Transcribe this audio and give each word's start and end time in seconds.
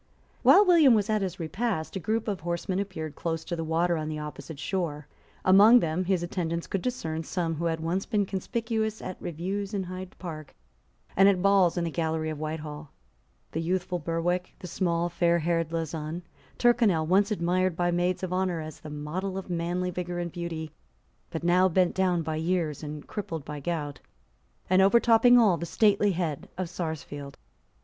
While 0.41 0.65
William 0.65 0.95
was 0.95 1.11
at 1.11 1.21
his 1.21 1.39
repast, 1.39 1.95
a 1.95 1.99
group 1.99 2.27
of 2.27 2.39
horsemen 2.39 2.79
appeared 2.79 3.15
close 3.15 3.45
to 3.45 3.55
the 3.55 3.63
water 3.63 3.97
on 3.97 4.09
the 4.09 4.17
opposite 4.17 4.57
shore. 4.57 5.05
Among 5.45 5.79
them 5.79 6.05
his 6.05 6.23
attendants 6.23 6.65
could 6.65 6.81
discern 6.81 7.21
some 7.21 7.53
who 7.53 7.65
had 7.65 7.79
once 7.79 8.07
been 8.07 8.25
conspicuous 8.25 8.99
at 9.03 9.21
reviews 9.21 9.75
in 9.75 9.83
Hyde 9.83 10.15
Park 10.17 10.55
and 11.15 11.29
at 11.29 11.43
balls 11.43 11.77
in 11.77 11.83
the 11.83 11.91
gallery 11.91 12.31
of 12.31 12.39
Whitehall, 12.39 12.89
the 13.51 13.61
youthful 13.61 13.99
Berwick, 13.99 14.55
the 14.57 14.65
small, 14.65 15.07
fairhaired 15.07 15.71
Lauzun, 15.71 16.23
Tyrconnel, 16.57 17.05
once 17.05 17.29
admired 17.29 17.75
by 17.75 17.91
maids 17.91 18.23
of 18.23 18.33
honour 18.33 18.59
as 18.59 18.79
the 18.79 18.89
model 18.89 19.37
of 19.37 19.51
manly 19.51 19.91
vigour 19.91 20.17
and 20.17 20.31
beauty, 20.31 20.71
but 21.29 21.43
now 21.43 21.69
bent 21.69 21.93
down 21.93 22.23
by 22.23 22.37
years 22.37 22.81
and 22.81 23.05
crippled 23.05 23.45
by 23.45 23.59
gout, 23.59 23.99
and, 24.67 24.81
overtopping 24.81 25.37
all, 25.37 25.57
the 25.57 25.67
stately 25.67 26.13
head 26.13 26.49
of 26.57 26.69
Sarsfield. 26.69 27.37